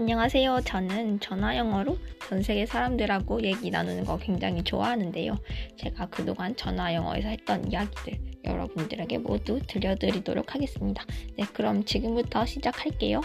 안녕하세요. 0.00 0.62
저는 0.64 1.20
전화 1.20 1.58
영어로 1.58 1.98
전 2.26 2.42
세계 2.42 2.64
사람들하고 2.64 3.42
얘기 3.42 3.70
나누는 3.70 4.06
거 4.06 4.16
굉장히 4.16 4.64
좋아하는데요. 4.64 5.36
제가 5.76 6.06
그동안 6.06 6.56
전화 6.56 6.94
영어에서 6.94 7.28
했던 7.28 7.70
이야기들 7.70 8.18
여러분들에게 8.46 9.18
모두 9.18 9.60
들려드리도록 9.66 10.54
하겠습니다. 10.54 11.04
네, 11.36 11.44
그럼 11.52 11.84
지금부터 11.84 12.46
시작할게요. 12.46 13.20